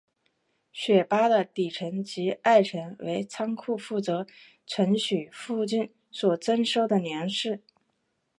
[0.71, 4.25] 雪巴的底层及二层为仓库负责
[4.65, 7.61] 存储附近所征收的粮食。